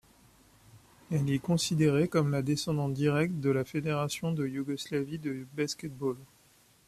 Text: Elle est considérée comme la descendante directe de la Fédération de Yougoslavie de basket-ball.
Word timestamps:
Elle 1.11 1.29
est 1.29 1.37
considérée 1.37 2.07
comme 2.07 2.31
la 2.31 2.41
descendante 2.41 2.95
directe 2.95 3.35
de 3.39 3.51
la 3.51 3.63
Fédération 3.63 4.31
de 4.31 4.47
Yougoslavie 4.47 5.19
de 5.19 5.45
basket-ball. 5.53 6.17